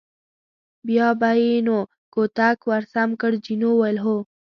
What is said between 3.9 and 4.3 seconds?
هو.